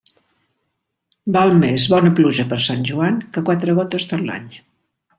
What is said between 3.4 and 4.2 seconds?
quatre gotes